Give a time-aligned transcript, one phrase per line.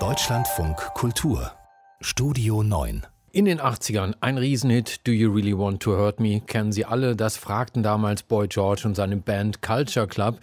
[0.00, 1.52] Deutschlandfunk Kultur
[2.00, 6.40] Studio 9 in den 80ern ein Riesenhit, Do You Really Want to Hurt Me?
[6.40, 10.40] Kennen Sie alle, das fragten damals Boy George und seine Band Culture Club.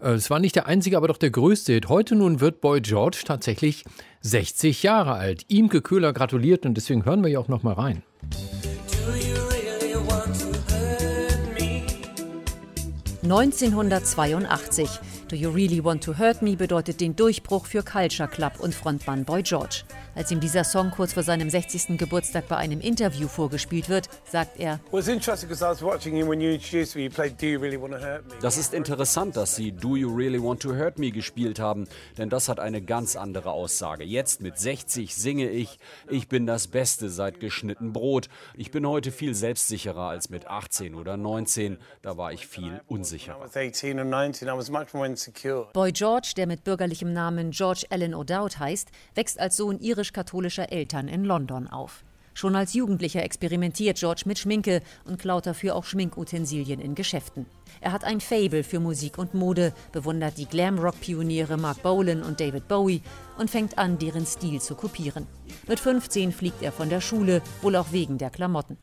[0.00, 1.88] Äh, es war nicht der einzige, aber doch der größte Hit.
[1.88, 3.84] Heute nun wird Boy George tatsächlich
[4.20, 5.44] 60 Jahre alt.
[5.48, 8.04] Imke Köhler gratuliert und deswegen hören wir ja auch noch mal rein.
[13.30, 14.88] 1982.
[15.28, 19.24] Do You Really Want to Hurt Me bedeutet den Durchbruch für Culture Club und Frontmann
[19.24, 19.82] Boy George.
[20.16, 21.98] Als ihm dieser Song kurz vor seinem 60.
[21.98, 25.08] Geburtstag bei einem Interview vorgespielt wird, sagt er: Das
[28.56, 32.48] ist interessant, dass Sie Do You Really Want to Hurt Me gespielt haben, denn das
[32.48, 34.04] hat eine ganz andere Aussage.
[34.04, 38.30] Jetzt mit 60 singe ich: Ich bin das Beste seit geschnitten Brot.
[38.54, 41.76] Ich bin heute viel selbstsicherer als mit 18 oder 19.
[42.00, 43.50] Da war ich viel unsicherer.
[45.74, 51.08] Boy George, der mit bürgerlichem Namen George Allen O'Dowd heißt, wächst als Sohn irisch-katholischer Eltern
[51.08, 52.04] in London auf.
[52.34, 57.46] Schon als Jugendlicher experimentiert George mit Schminke und klaut dafür auch Schminkutensilien in Geschäften.
[57.80, 62.68] Er hat ein Fable für Musik und Mode, bewundert die Glamrock-Pioniere Mark Bolan und David
[62.68, 63.00] Bowie
[63.38, 65.26] und fängt an, deren Stil zu kopieren.
[65.66, 68.76] Mit 15 fliegt er von der Schule, wohl auch wegen der Klamotten.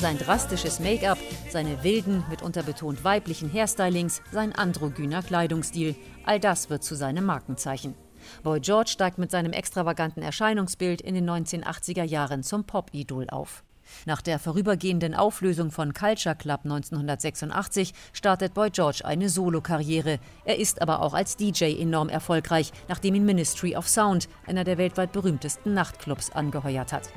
[0.00, 1.18] Sein drastisches Make-up,
[1.50, 7.96] seine wilden, mitunter betont weiblichen Hairstylings, sein androgyner Kleidungsstil, all das wird zu seinem Markenzeichen.
[8.44, 13.64] Boy George steigt mit seinem extravaganten Erscheinungsbild in den 1980er Jahren zum Pop-Idol auf.
[14.06, 20.18] Nach der vorübergehenden Auflösung von Culture Club 1986 startet Boy George eine Solokarriere.
[20.44, 24.78] Er ist aber auch als DJ enorm erfolgreich, nachdem ihn Ministry of Sound, einer der
[24.78, 27.10] weltweit berühmtesten Nachtclubs, angeheuert hat.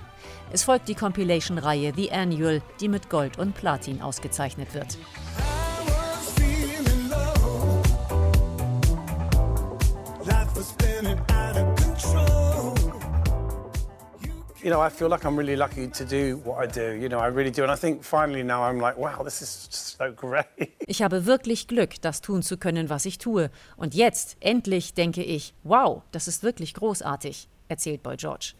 [0.52, 4.97] Es folgt die Compilation-Reihe The Annual, die mit Gold und Platin ausgezeichnet wird.
[14.64, 16.94] You know, I feel like I'm really lucky to do what I do.
[16.94, 17.64] You know, I really do.
[17.64, 20.45] And I think finally now I'm like, wow, this is so great.
[20.88, 23.49] Ich habe wirklich Glück, das tun zu können, was ich tue.
[23.77, 28.54] Und jetzt, endlich, denke ich, wow, das ist wirklich großartig, erzählt Boy George.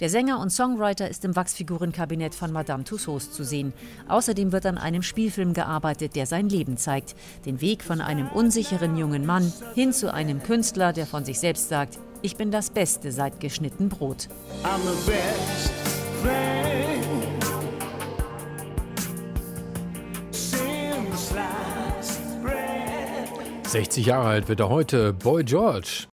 [0.00, 3.72] Der Sänger und Songwriter ist im Wachsfigurenkabinett von Madame Tussauds zu sehen.
[4.08, 7.14] Außerdem wird an einem Spielfilm gearbeitet, der sein Leben zeigt.
[7.44, 11.68] Den Weg von einem unsicheren jungen Mann hin zu einem Künstler, der von sich selbst
[11.68, 14.28] sagt, ich bin das Beste seit geschnitten Brot.
[23.68, 26.08] 60 Jahre alt wird er heute, Boy George.